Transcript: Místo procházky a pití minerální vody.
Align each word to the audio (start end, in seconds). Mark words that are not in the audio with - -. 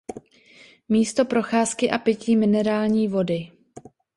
Místo 0.89 1.25
procházky 1.25 1.91
a 1.91 1.97
pití 1.97 2.35
minerální 2.35 3.07
vody. 3.07 3.51